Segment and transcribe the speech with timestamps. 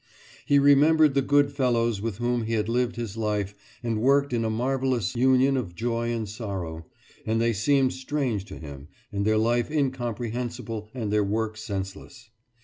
[0.47, 3.53] He remembered the good fellows with whom he had lived his life
[3.83, 6.87] and worked in a marvellous union of joy and sorrow
[7.23, 12.31] and they seemed strange to him and their life incomprehensible and their work senseless.